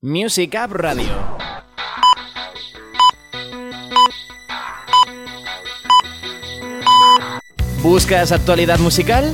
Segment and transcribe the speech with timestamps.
[0.00, 1.08] Music Up Radio.
[7.82, 9.32] ¿Buscas actualidad musical?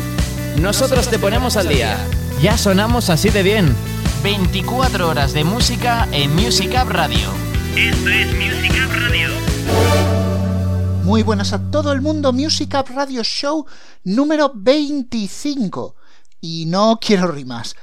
[0.59, 1.99] Nosotros te ponemos al día.
[2.41, 3.77] Ya sonamos así de bien.
[4.23, 7.29] 24 horas de música en Music Up Radio.
[7.77, 9.29] Esto es Music Up Radio.
[11.03, 13.67] Muy buenas a todo el mundo, Music Up Radio Show
[14.03, 15.95] número 25.
[16.41, 17.77] Y no quiero rimas.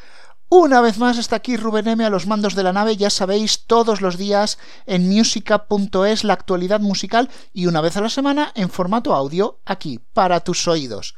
[0.53, 3.67] Una vez más está aquí Rubén M a los mandos de la nave, ya sabéis,
[3.67, 8.69] todos los días en musica.es la actualidad musical y una vez a la semana en
[8.69, 11.15] formato audio aquí, para tus oídos.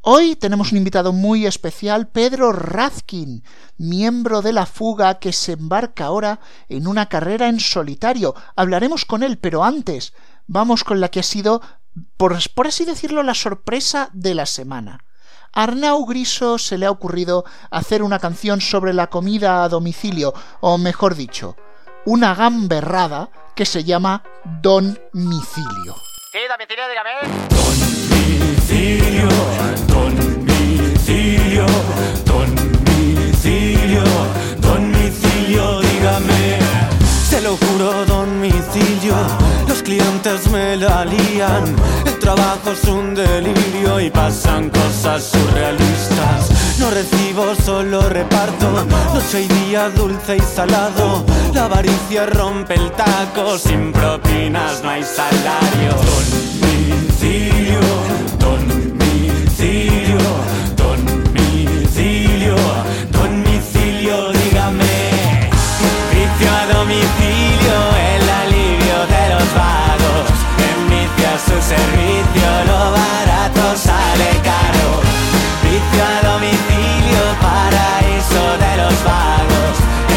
[0.00, 3.44] Hoy tenemos un invitado muy especial, Pedro Razkin,
[3.76, 8.34] miembro de la fuga que se embarca ahora en una carrera en solitario.
[8.56, 10.14] Hablaremos con él, pero antes
[10.46, 11.60] vamos con la que ha sido,
[12.16, 15.04] por, por así decirlo, la sorpresa de la semana.
[15.54, 20.78] Arnau Griso se le ha ocurrido hacer una canción sobre la comida a domicilio, o
[20.78, 21.56] mejor dicho,
[22.06, 24.22] una gamberrada que se llama
[24.62, 25.94] Don Micilio.
[26.32, 27.10] Sí, domicilio, dígame.
[28.48, 29.28] Domicilio,
[29.86, 31.66] domicilio,
[32.24, 34.04] domicilio,
[34.58, 36.58] domicilio, dígame.
[37.28, 39.16] Se lo juro, domicilio,
[39.68, 41.76] los clientes me la lían.
[42.52, 46.78] El trabajo es un delirio y pasan cosas surrealistas.
[46.78, 48.84] No recibo, solo reparto.
[49.14, 51.24] Noche y día dulce y salado.
[51.54, 53.56] La avaricia rompe el taco.
[53.56, 55.96] Sin propinas no hay salario.
[56.60, 57.80] Domicilio,
[58.38, 60.18] domicilio,
[60.76, 62.56] domicilio,
[63.12, 65.48] domicilio, dígame.
[66.12, 67.76] Vicio a domicilio,
[68.12, 70.26] el alivio de los vagos.
[70.58, 72.11] Envicia su servicio, lo barato
[74.16, 74.32] sale.
[75.62, 79.74] Vicio a domicilio, paraíso de los vagos.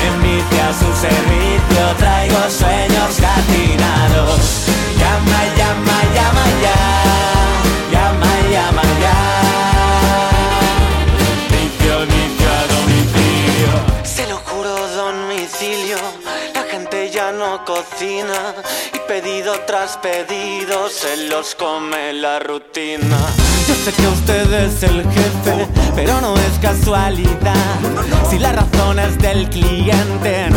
[0.07, 4.67] Envicia su servicio, traigo sueños gatinados.
[4.99, 6.79] Llama, llama, llama ya.
[7.93, 9.19] Llama, llama ya.
[11.51, 13.71] Vicio, vicio a domicilio.
[14.03, 15.97] Se lo juro, domicilio.
[16.53, 18.55] La gente ya no cocina.
[19.67, 23.17] Tras pedido se los come la rutina.
[23.67, 27.79] Yo sé que usted es el jefe, pero no es casualidad.
[28.29, 30.49] Si la razón es del cliente,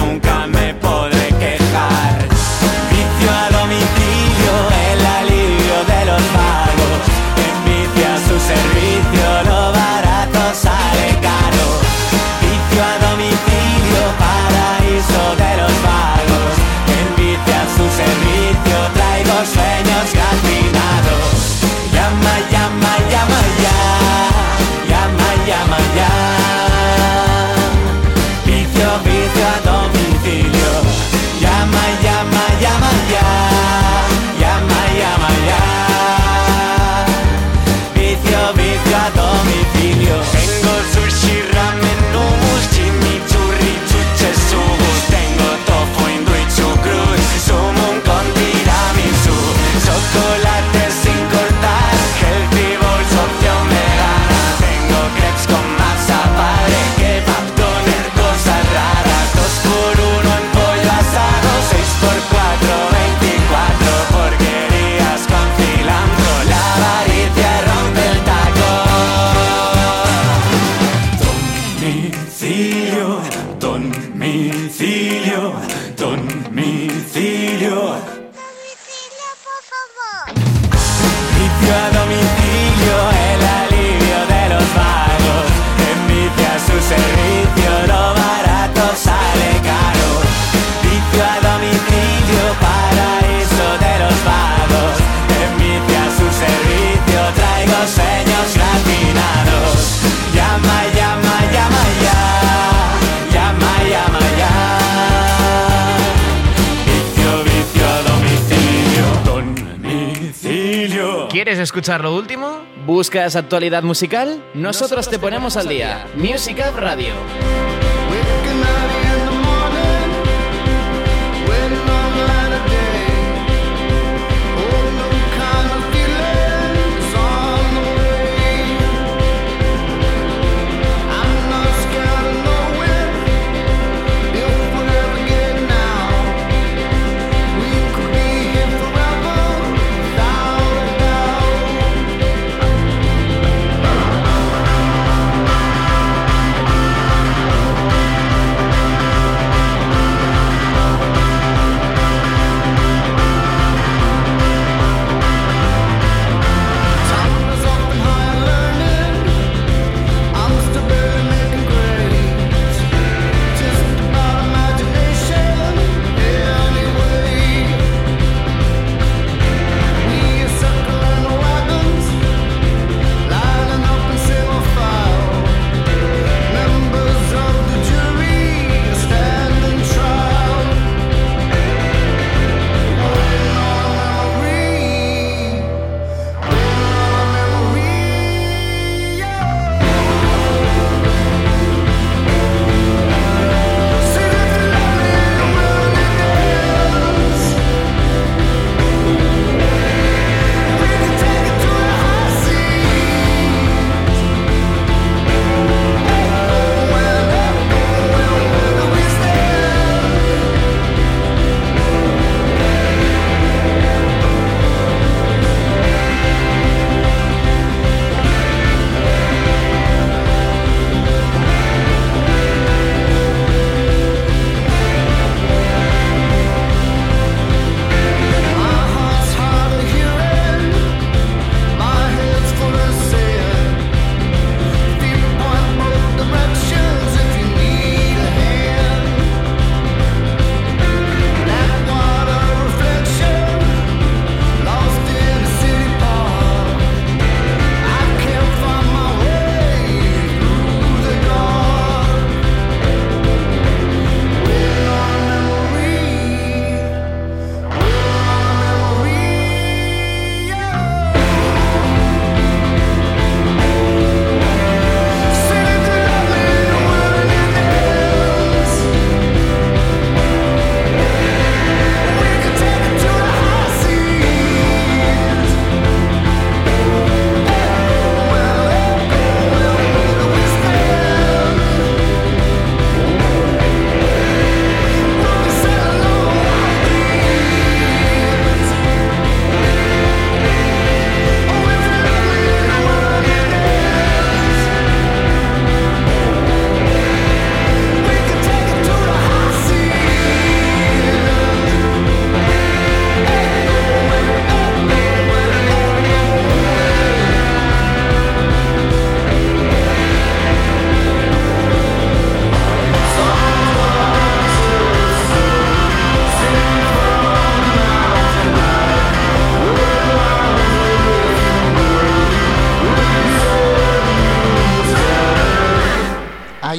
[111.58, 112.60] ¿Quieres escuchar lo último?
[112.86, 114.44] ¿Buscas actualidad musical?
[114.54, 116.06] Nosotros te ponemos al día.
[116.14, 117.14] Music Up Radio.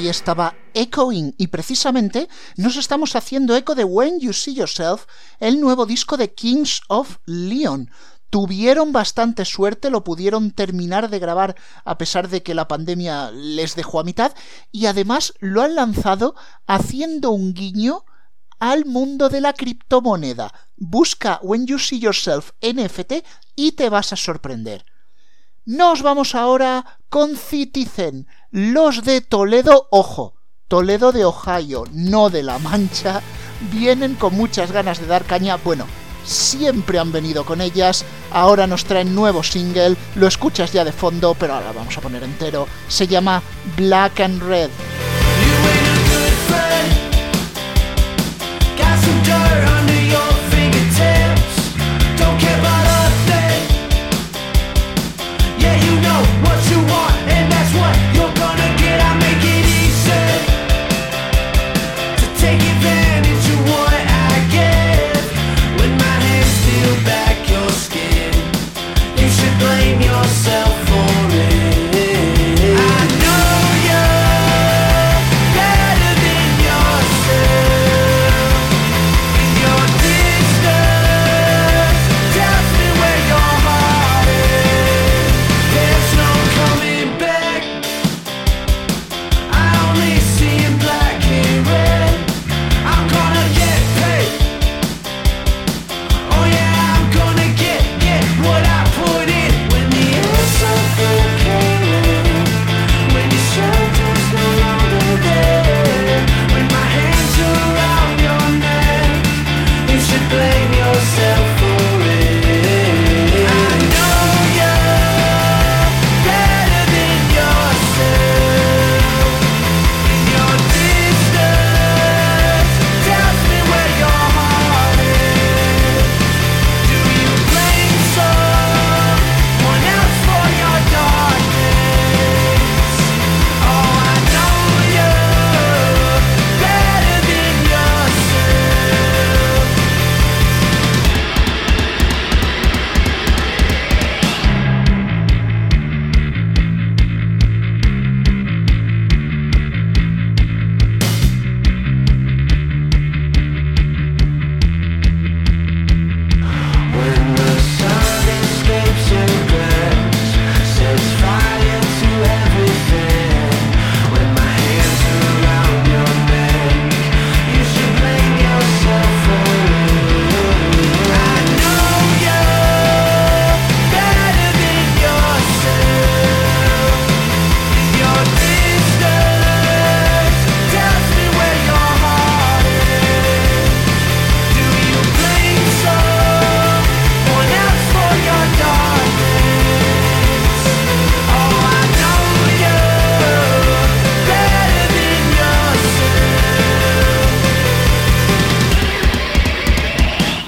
[0.10, 5.06] Estaba Echoing y precisamente nos estamos haciendo eco de When You See Yourself,
[5.40, 7.90] el nuevo disco de Kings of Leon.
[8.30, 13.76] Tuvieron bastante suerte, lo pudieron terminar de grabar a pesar de que la pandemia les
[13.76, 14.34] dejó a mitad
[14.72, 16.36] y además lo han lanzado
[16.68, 18.06] haciendo un guiño
[18.60, 20.54] al mundo de la criptomoneda.
[20.78, 24.86] Busca When You See Yourself NFT y te vas a sorprender.
[25.66, 30.34] Nos vamos ahora con Citizen, los de Toledo, ojo,
[30.68, 33.22] Toledo de Ohio, no de La Mancha,
[33.72, 35.86] vienen con muchas ganas de dar caña, bueno,
[36.24, 41.36] siempre han venido con ellas, ahora nos traen nuevo single, lo escuchas ya de fondo,
[41.40, 43.44] pero ahora vamos a poner entero, se llama
[43.78, 44.70] Black and Red.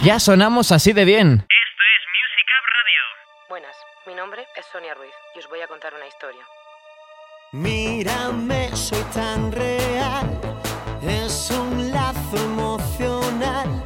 [0.04, 1.28] Ya sonamos así de bien.
[1.28, 3.02] Esto es Music Up Radio.
[3.50, 3.76] Buenas,
[4.08, 6.42] mi nombre es Sonia Ruiz y os voy a contar una historia.
[7.52, 10.42] Mírame, soy tan real,
[11.04, 13.84] es un lazo emocional.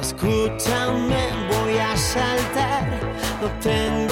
[0.00, 3.02] Escúchame, voy a saltar,
[3.42, 4.07] no tengo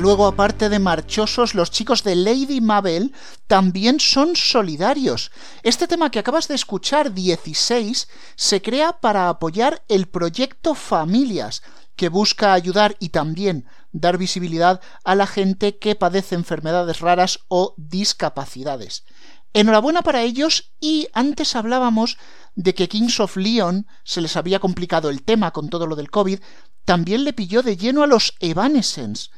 [0.00, 3.14] luego, aparte de marchosos, los chicos de Lady Mabel
[3.46, 5.30] también son solidarios.
[5.62, 11.62] Este tema que acabas de escuchar, 16, se crea para apoyar el proyecto Familias,
[11.94, 17.74] que busca ayudar y también dar visibilidad a la gente que padece enfermedades raras o
[17.76, 19.04] discapacidades.
[19.52, 22.18] Enhorabuena para ellos y antes hablábamos
[22.56, 26.10] de que Kings of Leon se les había complicado el tema con todo lo del
[26.10, 26.40] COVID,
[26.84, 29.30] también le pilló de lleno a los Evanescence.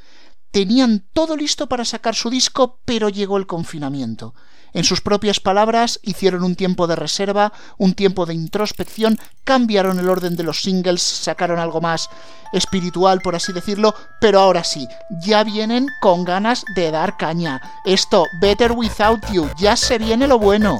[0.50, 4.35] Tenían todo listo para sacar su disco, pero llegó el confinamiento.
[4.73, 10.09] En sus propias palabras, hicieron un tiempo de reserva, un tiempo de introspección, cambiaron el
[10.09, 12.09] orden de los singles, sacaron algo más
[12.52, 14.87] espiritual, por así decirlo, pero ahora sí,
[15.25, 17.61] ya vienen con ganas de dar caña.
[17.85, 20.78] Esto, Better Without You, ya se viene lo bueno.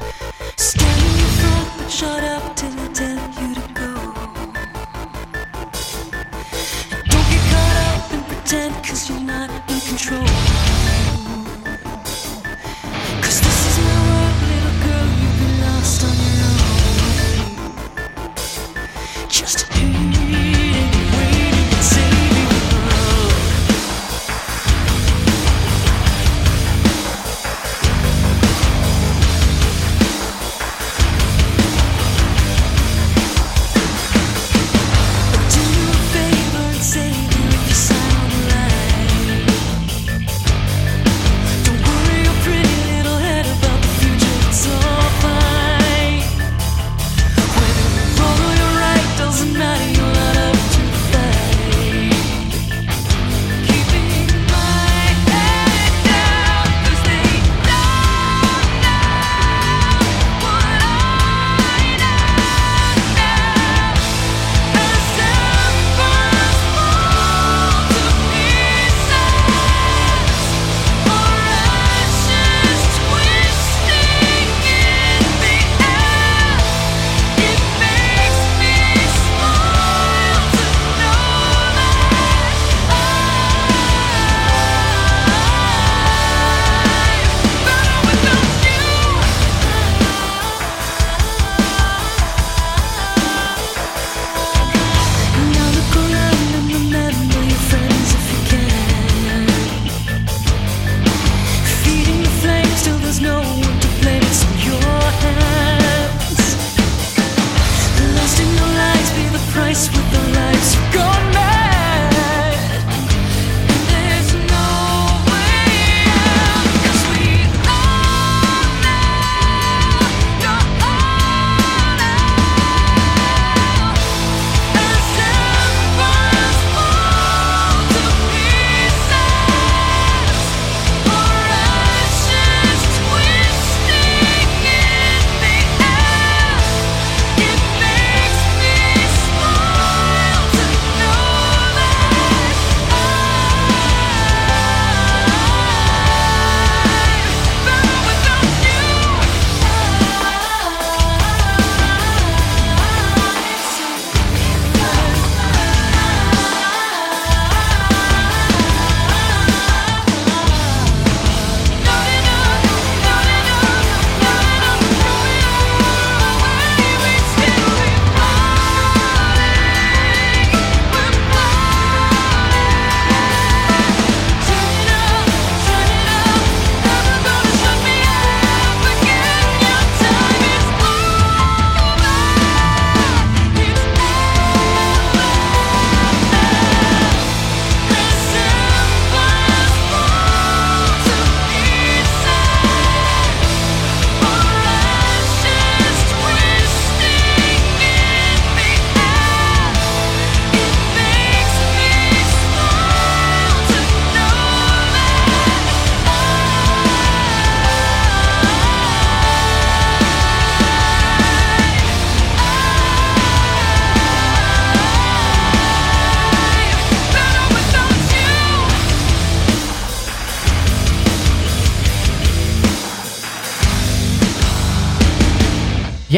[10.07, 10.50] control.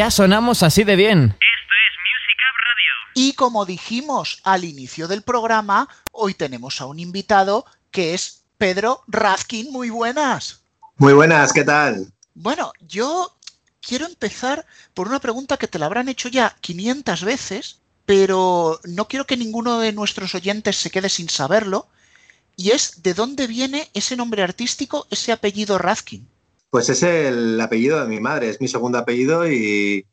[0.03, 1.17] Ya sonamos así de bien.
[1.21, 2.91] Esto es Music Up Radio.
[3.13, 9.05] Y como dijimos al inicio del programa, hoy tenemos a un invitado que es Pedro
[9.07, 9.71] Razkin.
[9.71, 10.61] Muy buenas.
[10.97, 12.11] Muy buenas, ¿qué tal?
[12.33, 13.33] Bueno, yo
[13.79, 19.07] quiero empezar por una pregunta que te la habrán hecho ya 500 veces, pero no
[19.07, 21.87] quiero que ninguno de nuestros oyentes se quede sin saberlo.
[22.57, 26.27] Y es de dónde viene ese nombre artístico, ese apellido Razkin.
[26.73, 30.07] Pues es el apellido de mi madre, es mi segundo apellido y,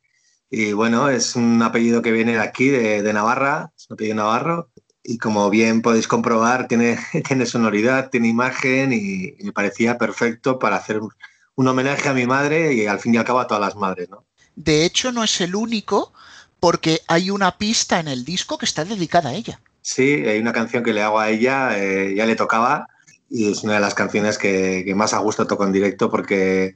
[0.51, 4.15] y bueno, es un apellido que viene de aquí, de, de, Navarra, es un apellido
[4.17, 4.69] navarro.
[5.03, 10.59] Y como bien podéis comprobar, tiene, tiene sonoridad, tiene imagen y, y me parecía perfecto
[10.59, 11.09] para hacer un,
[11.55, 14.11] un, homenaje a mi madre y al fin y al cabo a todas las madres.
[14.11, 14.23] ¿no?
[14.55, 16.13] De hecho, no es el único
[16.59, 19.59] porque hay una pista en el disco que está dedicada a ella.
[19.81, 22.87] Sí, hay una canción que le hago a ella, eh, ya le tocaba
[23.31, 26.75] y es una de las canciones que, que, más a gusto toco en directo porque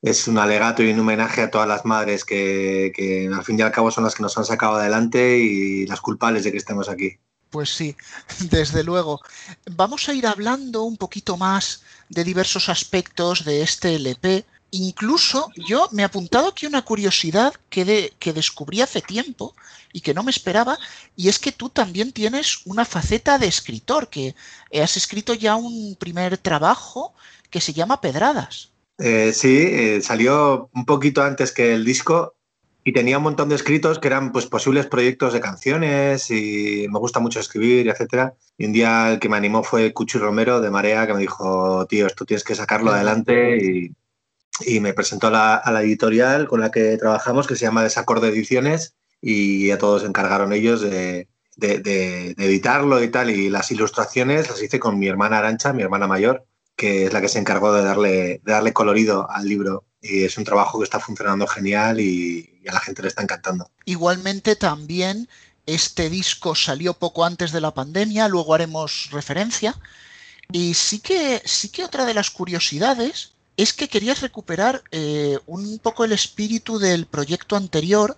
[0.00, 3.62] es un alegato y un homenaje a todas las madres que, que, al fin y
[3.62, 6.88] al cabo son las que nos han sacado adelante y las culpables de que estemos
[6.88, 7.18] aquí.
[7.50, 7.94] Pues sí,
[8.50, 9.20] desde luego.
[9.70, 14.46] Vamos a ir hablando un poquito más de diversos aspectos de este LP.
[14.74, 19.54] Incluso yo me he apuntado aquí una curiosidad que, de, que descubrí hace tiempo
[19.92, 20.78] y que no me esperaba,
[21.14, 24.34] y es que tú también tienes una faceta de escritor, que
[24.82, 27.12] has escrito ya un primer trabajo
[27.50, 28.70] que se llama Pedradas.
[28.96, 32.34] Eh, sí, eh, salió un poquito antes que el disco
[32.82, 36.98] y tenía un montón de escritos que eran pues, posibles proyectos de canciones y me
[36.98, 38.34] gusta mucho escribir, etcétera.
[38.56, 41.86] Y un día el que me animó fue Cuchi Romero de Marea, que me dijo,
[41.86, 43.92] tío, esto tienes que sacarlo adelante y,
[44.60, 48.94] y me presentó a la, editorial con la que trabajamos, que se llama Desacuerdo Ediciones,
[49.20, 53.30] y a todos se encargaron ellos de, de, de, de, editarlo y tal.
[53.30, 56.44] Y las ilustraciones las hice con mi hermana Arancha, mi hermana mayor,
[56.76, 59.84] que es la que se encargó de darle, de darle colorido al libro.
[60.00, 63.22] Y es un trabajo que está funcionando genial y, y a la gente le está
[63.22, 63.70] encantando.
[63.84, 65.28] Igualmente también
[65.66, 69.78] este disco salió poco antes de la pandemia, luego haremos referencia.
[70.50, 75.78] Y sí que, sí que otra de las curiosidades es que querías recuperar eh, un
[75.78, 78.16] poco el espíritu del proyecto anterior,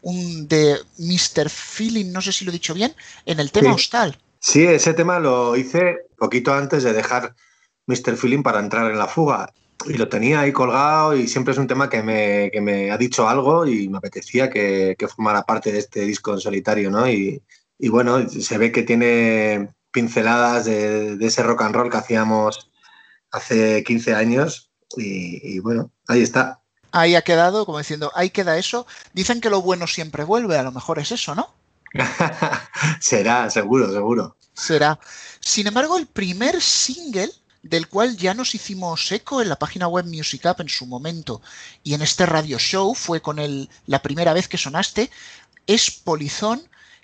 [0.00, 1.48] un de Mr.
[1.48, 3.74] Feeling, no sé si lo he dicho bien, en el tema sí.
[3.74, 4.18] hostal.
[4.40, 7.34] Sí, ese tema lo hice poquito antes de dejar
[7.86, 8.16] Mr.
[8.16, 9.52] Feeling para entrar en la fuga.
[9.86, 12.98] Y lo tenía ahí colgado y siempre es un tema que me, que me ha
[12.98, 17.08] dicho algo y me apetecía que, que, formara parte de este disco en solitario, ¿no?
[17.08, 17.42] Y,
[17.78, 22.70] y bueno, se ve que tiene pinceladas de, de, ese rock and roll que hacíamos
[23.32, 28.58] hace 15 años y, y bueno, ahí está ahí ha quedado, como diciendo, ahí queda
[28.58, 28.86] eso.
[29.12, 31.52] Dicen que lo bueno siempre vuelve, a lo mejor es eso, ¿no?
[33.00, 34.36] Será, seguro, seguro.
[34.54, 35.00] Será.
[35.40, 37.30] Sin embargo, el primer single
[37.62, 41.40] del cual ya nos hicimos eco en la página web Music Up en su momento
[41.84, 45.10] y en este radio show fue con el, la primera vez que sonaste,
[45.66, 46.60] es Polizón,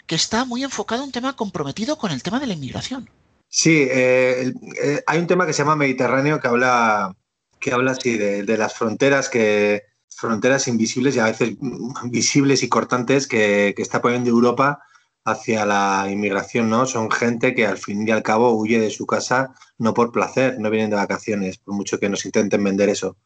[0.06, 3.08] que está muy enfocado a un tema comprometido con el tema de la inmigración.
[3.48, 7.14] Sí, eh, eh, hay un tema que se llama Mediterráneo que habla
[7.60, 11.56] que habla así de, de, las fronteras que fronteras invisibles y a veces
[12.04, 14.80] visibles y cortantes que, que, está poniendo Europa
[15.24, 16.86] hacia la inmigración, ¿no?
[16.86, 20.58] Son gente que al fin y al cabo huye de su casa no por placer,
[20.58, 23.16] no vienen de vacaciones, por mucho que nos intenten vender eso.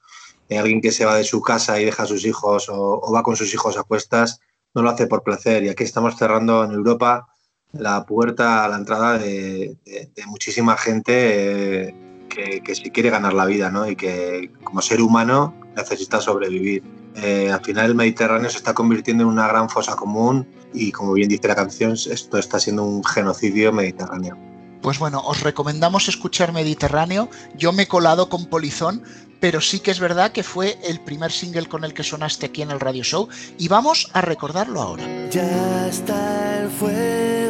[0.51, 3.13] Hay alguien que se va de su casa y deja a sus hijos o, o
[3.13, 4.41] va con sus hijos a cuestas,
[4.75, 5.63] no lo hace por placer.
[5.65, 7.27] Y aquí estamos cerrando en Europa
[7.73, 11.95] la puerta a la entrada de, de, de muchísima gente eh,
[12.33, 13.89] que, que, si quiere ganar la vida, ¿no?
[13.89, 16.83] Y que como ser humano necesita sobrevivir.
[17.17, 21.13] Eh, al final el Mediterráneo se está convirtiendo en una gran fosa común y como
[21.13, 24.39] bien dice la canción, esto está siendo un genocidio mediterráneo.
[24.81, 27.29] Pues bueno, os recomendamos escuchar Mediterráneo.
[27.57, 29.05] Yo me he colado con Polizón,
[29.39, 32.63] pero sí que es verdad que fue el primer single con el que sonaste aquí
[32.63, 35.05] en el radio show y vamos a recordarlo ahora.
[35.31, 37.42] Ya está el fuego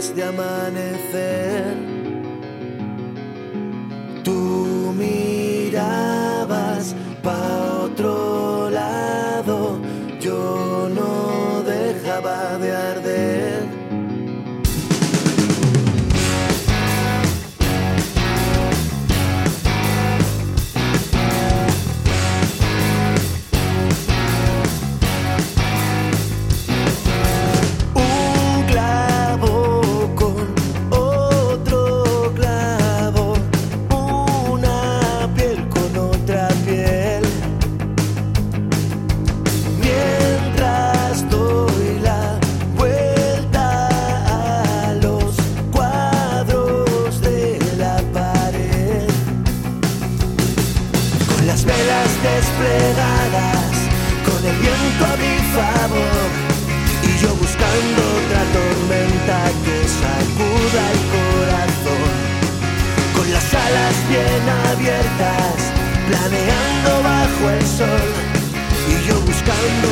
[0.00, 1.74] antes de amanecer.
[4.24, 5.29] Tú mirabas
[66.08, 68.08] planeando bajo el sol.
[68.88, 69.89] Y yo buscando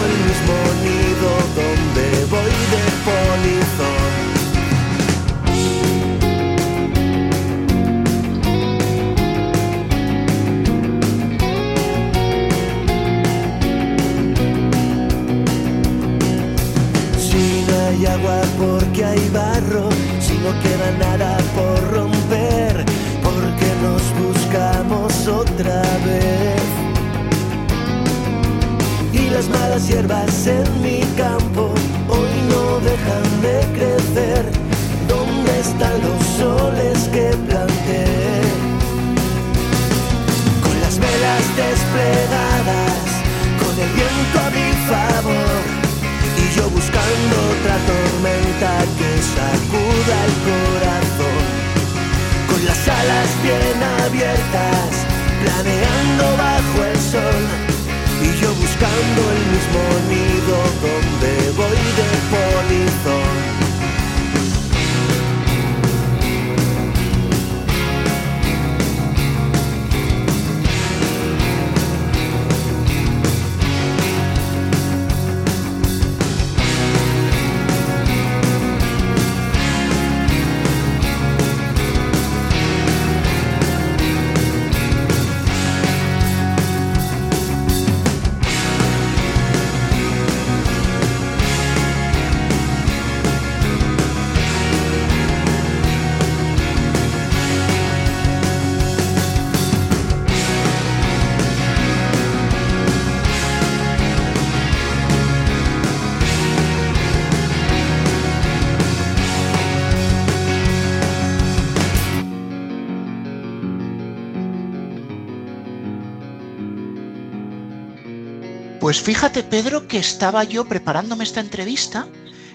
[118.89, 122.09] Pues fíjate, Pedro, que estaba yo preparándome esta entrevista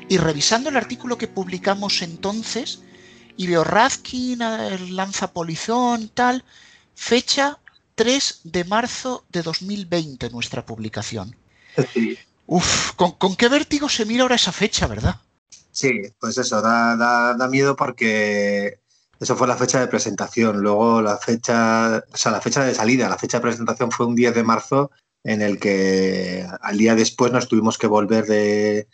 [0.10, 2.82] y revisando el artículo que publicamos entonces
[3.38, 4.40] y veo Rafkin,
[4.96, 6.44] lanza Polizón, tal,
[6.96, 7.60] fecha
[7.94, 11.36] 3 de marzo de 2020 nuestra publicación.
[12.48, 15.18] Uf, ¿con, qué vértigo se mira ahora esa fecha, verdad?
[15.72, 16.96] Sí, pues eso, da,
[17.36, 18.80] da, miedo porque
[19.20, 20.62] eso fue la fecha de presentación.
[20.62, 24.16] Luego la fecha, o sea, la fecha de salida, la fecha de presentación fue un
[24.16, 24.90] 10 de marzo
[25.24, 28.88] en el que al día después nos tuvimos que volver de,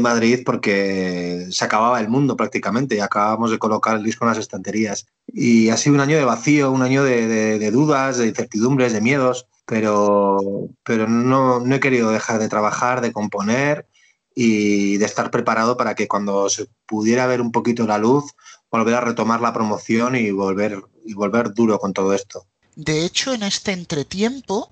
[0.00, 4.38] Madrid porque se acababa el mundo prácticamente y acabábamos de colocar el disco en las
[4.38, 5.06] estanterías.
[5.26, 9.46] Y ha sido un año de vacío, un año de, dudas, de incertidumbres, de miedos,
[9.64, 13.86] pero, pero no, no he querido dejar de trabajar, de componer
[14.34, 18.24] y de estar preparado para que cuando se pudiera ver un poquito la luz,
[18.70, 22.46] volver a retomar la promoción y volver, y volver duro con todo esto.
[22.76, 24.70] De hecho, en este entretiempo,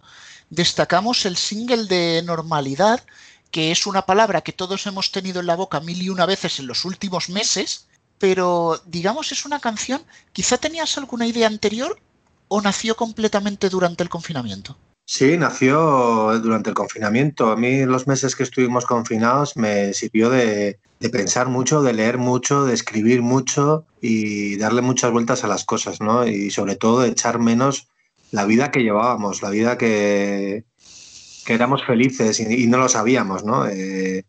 [0.51, 3.05] destacamos el single de normalidad,
[3.51, 6.59] que es una palabra que todos hemos tenido en la boca mil y una veces
[6.59, 7.87] en los últimos meses,
[8.19, 11.99] pero digamos es una canción, quizá tenías alguna idea anterior
[12.49, 14.77] o nació completamente durante el confinamiento.
[15.09, 17.51] Sí, nació durante el confinamiento.
[17.51, 22.19] A mí los meses que estuvimos confinados me sirvió de, de, pensar mucho, de leer
[22.19, 26.27] mucho, de escribir mucho y darle muchas vueltas a las cosas, ¿no?
[26.27, 27.87] Y sobre todo de echar menos
[28.31, 30.65] la vida que llevábamos, la vida que,
[31.47, 33.65] éramos felices y, no lo sabíamos, ¿no?
[33.65, 34.25] De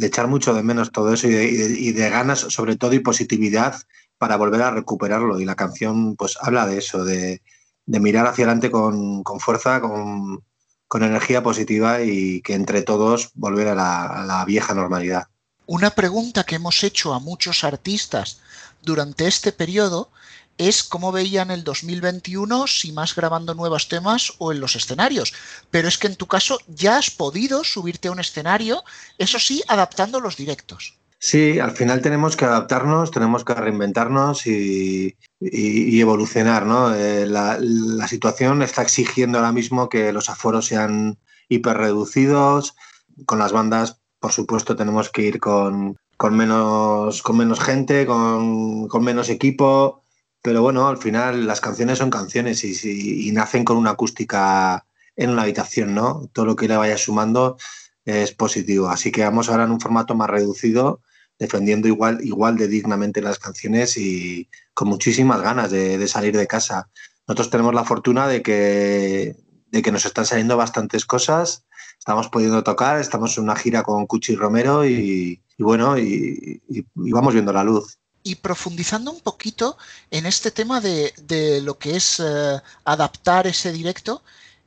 [0.00, 3.76] echar mucho de menos todo eso y de, ganas, sobre todo, y positividad
[4.18, 5.38] para volver a recuperarlo.
[5.40, 7.40] Y la canción, pues, habla de eso, de,
[7.86, 10.42] mirar hacia adelante con, fuerza, con,
[10.94, 15.28] energía positiva y que entre todos volver a la vieja normalidad.
[15.66, 18.40] Una pregunta que hemos hecho a muchos artistas
[18.82, 20.10] durante este periodo
[20.58, 25.32] es cómo veían el 2021, si más grabando nuevos temas o en los escenarios.
[25.70, 28.82] Pero es que en tu caso ya has podido subirte a un escenario,
[29.18, 30.98] eso sí, adaptando los directos.
[31.18, 36.66] Sí, al final tenemos que adaptarnos, tenemos que reinventarnos y, evolucionar.
[36.66, 36.94] ¿no?
[36.94, 37.58] Eh, la,
[38.08, 42.76] situación está exigiendo ahora mismo que los aforos sean hiper reducidos.
[43.24, 45.96] Con las bandas, por supuesto, tenemos que ir con,
[46.30, 47.22] menos,
[47.60, 50.05] gente, con menos equipo
[50.46, 55.42] pero bueno, al final las canciones son canciones y, nacen con una acústica en una
[55.42, 56.30] habitación, ¿no?
[56.32, 57.56] Todo lo que le vaya sumando
[58.04, 58.88] es positivo.
[58.88, 61.00] Así que vamos ahora en un formato más reducido,
[61.36, 66.90] defendiendo igual, igual de dignamente las canciones y con muchísimas ganas de, salir de casa.
[67.26, 69.34] Nosotros tenemos la fortuna de que,
[69.72, 71.66] de que nos están saliendo bastantes cosas,
[71.98, 76.60] estamos pudiendo tocar, estamos en una gira con Cuchi Romero y, bueno, y
[76.94, 77.98] vamos viendo la luz.
[78.26, 79.78] Y profundizando un poquito
[80.10, 81.12] en este tema de,
[81.62, 84.24] lo que es eh, adaptar ese directo,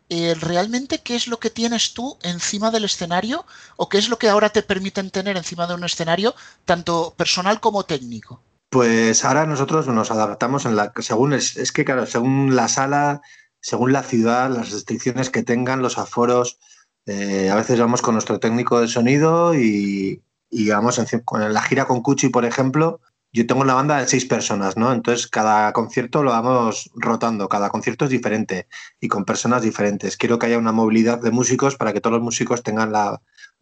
[0.08, 3.45] eh, ¿realmente qué es lo que tienes tú encima del escenario
[3.76, 7.60] o qué es lo que ahora te permiten tener encima de un escenario, tanto personal
[7.60, 8.41] como técnico?
[8.69, 13.22] Pues ahora nosotros nos adaptamos en la según es, es que claro, según la sala,
[13.60, 16.60] según la ciudad, las restricciones que tengan, los aforos,
[17.08, 20.24] eh, a veces vamos con nuestro técnico de sonido y,
[20.69, 24.25] vamos en, con la gira con Cuchi, por ejemplo, yo tengo una banda de seis
[24.25, 24.91] personas, ¿no?
[24.91, 28.67] Entonces cada concierto lo vamos rotando, cada concierto es diferente
[28.99, 30.17] y con personas diferentes.
[30.17, 33.21] Quiero que haya una movilidad de músicos para que todos los músicos tengan la,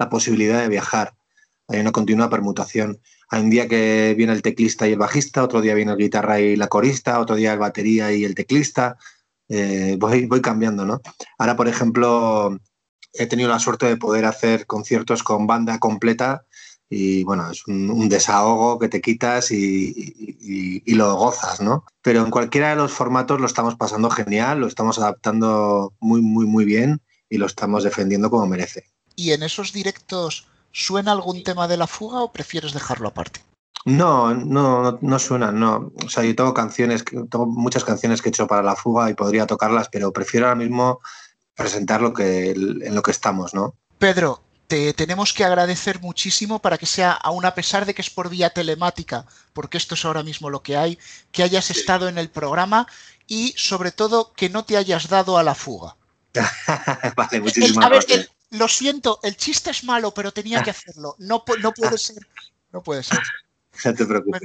[0.09, 1.15] posibilidad de viajar.
[1.67, 3.01] Hay una continua permutación.
[3.29, 6.39] Hay un día que viene el teclista y el bajista, otro día viene el guitarra
[6.39, 8.97] y la corista, otro día el batería y el teclista.
[9.49, 11.01] Eh, voy, voy cambiando, ¿no?
[11.37, 12.57] Ahora, por ejemplo,
[13.11, 16.45] he tenido la suerte de poder hacer conciertos con banda completa
[16.89, 21.85] y bueno, es un, desahogo que te quitas y, lo gozas, ¿no?
[22.01, 26.45] Pero en cualquiera de los formatos lo estamos pasando genial, lo estamos adaptando muy, muy,
[26.45, 28.85] muy bien y lo estamos defendiendo como merece.
[29.15, 33.41] ¿Y en esos directos suena algún tema de la fuga o prefieres dejarlo aparte?
[33.85, 35.91] No, no, no, suena, no.
[36.05, 39.13] O sea, yo tengo canciones, tengo muchas canciones que he hecho para la fuga y
[39.13, 40.99] podría tocarlas, pero prefiero ahora mismo
[41.55, 43.75] presentar lo que, en lo que estamos, ¿no?
[43.97, 48.09] Pedro, te tenemos que agradecer muchísimo para que sea, aún a pesar de que es
[48.09, 50.99] por vía telemática, porque esto es ahora mismo lo que hay,
[51.31, 52.87] que hayas estado en el programa
[53.27, 55.95] y sobre todo que no te hayas dado a la fuga.
[57.15, 58.29] vale, muchísimas gracias.
[58.51, 61.15] lo siento, el chiste es malo, pero tenía que hacerlo.
[61.17, 62.27] No, no puede ser.
[62.71, 63.19] No puede ser.
[63.85, 64.41] No te preocupes.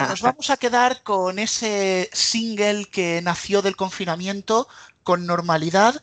[0.00, 4.66] Nos vamos a quedar con ese single que nació del confinamiento
[5.04, 6.02] con normalidad,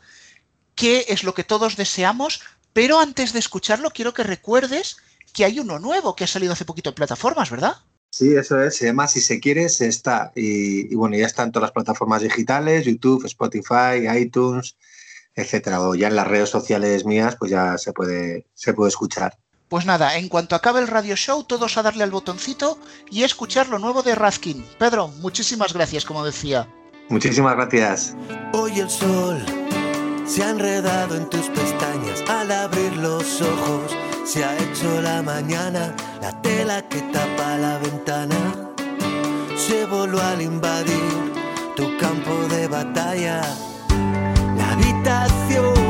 [0.74, 2.40] que es lo que todos deseamos,
[2.72, 4.96] pero antes de escucharlo, quiero que recuerdes
[5.32, 7.76] que hay uno nuevo que ha salido hace poquito en plataformas, ¿verdad?
[8.10, 8.76] Sí, eso es.
[8.76, 10.32] Se llama Si se quiere, se está.
[10.34, 14.76] Y, bueno, ya está en todas las plataformas digitales, YouTube, Spotify, iTunes,
[15.34, 15.80] etcétera.
[15.80, 19.38] O ya en las redes sociales mías, pues ya se puede, se puede escuchar.
[19.70, 22.78] Pues nada, en cuanto acabe el radio show, todos a darle al botoncito
[23.10, 24.62] y escuchar lo nuevo de Razkin.
[24.78, 26.68] Pedro, muchísimas gracias, como decía.
[27.08, 28.14] Muchísimas gracias.
[28.52, 29.61] Hoy el sol
[30.32, 33.94] se ha enredado en tus pestañas al abrir los ojos.
[34.24, 38.36] Se ha hecho la mañana, la tela que tapa la ventana
[39.58, 41.34] se voló al invadir
[41.76, 43.42] tu campo de batalla.
[44.56, 45.81] La habitación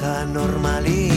[0.00, 1.09] vieja normalidad.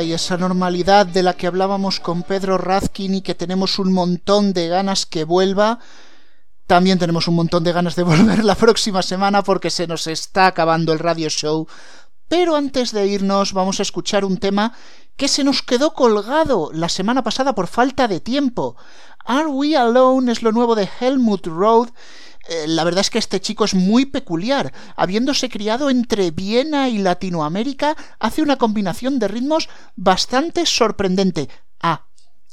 [0.00, 4.54] Ay, esa normalidad de la que hablábamos con Pedro Razkin y que tenemos un montón
[4.54, 5.78] de ganas que vuelva.
[6.66, 10.46] También tenemos un montón de ganas de volver la próxima semana porque se nos está
[10.46, 11.66] acabando el radio show.
[12.28, 14.72] Pero antes de irnos vamos a escuchar un tema
[15.18, 18.76] que se nos quedó colgado la semana pasada por falta de tiempo.
[19.26, 21.90] Are We Alone es lo nuevo de Helmut Road
[22.48, 24.72] eh, la verdad es que este chico es muy peculiar.
[24.96, 31.48] Habiéndose criado entre Viena y Latinoamérica, hace una combinación de ritmos bastante sorprendente.
[31.80, 32.06] Ah,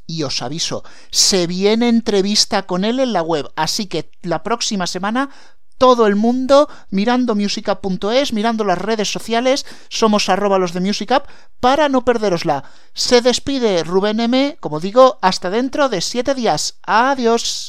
[0.06, 4.88] y os aviso, se viene entrevista con él en la web, así que la próxima
[4.88, 5.30] semana
[5.78, 11.24] todo el mundo mirando musicup.es, mirando las redes sociales, somos arroba los de musicup,
[11.60, 12.64] para no perderosla.
[12.94, 16.80] Se despide Rubén M, como digo, hasta dentro de siete días.
[16.84, 17.68] Adiós.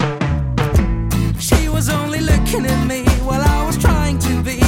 [1.79, 4.59] Was only looking at me while I was trying to be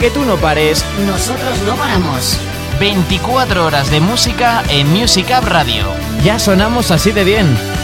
[0.00, 2.38] Que tú no pares, nosotros no paramos.
[2.78, 5.86] 24 horas de música en Music Radio.
[6.22, 7.77] Ya sonamos así de bien.